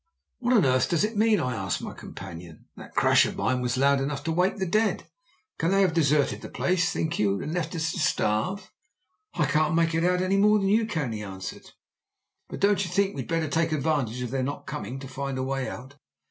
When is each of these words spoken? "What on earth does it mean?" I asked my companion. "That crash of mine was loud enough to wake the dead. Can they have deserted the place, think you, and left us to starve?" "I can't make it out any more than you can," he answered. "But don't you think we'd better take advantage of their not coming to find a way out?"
"What 0.39 0.53
on 0.53 0.65
earth 0.65 0.89
does 0.89 1.03
it 1.03 1.15
mean?" 1.15 1.39
I 1.39 1.53
asked 1.53 1.79
my 1.79 1.93
companion. 1.93 2.65
"That 2.75 2.95
crash 2.95 3.27
of 3.27 3.35
mine 3.37 3.61
was 3.61 3.77
loud 3.77 4.01
enough 4.01 4.23
to 4.23 4.31
wake 4.31 4.57
the 4.57 4.65
dead. 4.65 5.03
Can 5.59 5.69
they 5.69 5.81
have 5.81 5.93
deserted 5.93 6.41
the 6.41 6.49
place, 6.49 6.91
think 6.91 7.19
you, 7.19 7.39
and 7.39 7.53
left 7.53 7.75
us 7.75 7.91
to 7.91 7.99
starve?" 7.99 8.71
"I 9.35 9.45
can't 9.45 9.75
make 9.75 9.93
it 9.93 10.03
out 10.03 10.23
any 10.23 10.37
more 10.37 10.57
than 10.57 10.69
you 10.69 10.87
can," 10.87 11.11
he 11.11 11.21
answered. 11.21 11.69
"But 12.49 12.59
don't 12.61 12.83
you 12.83 12.89
think 12.89 13.15
we'd 13.15 13.27
better 13.27 13.47
take 13.47 13.71
advantage 13.71 14.23
of 14.23 14.31
their 14.31 14.41
not 14.41 14.65
coming 14.65 14.97
to 14.97 15.07
find 15.07 15.37
a 15.37 15.43
way 15.43 15.69
out?" 15.69 15.93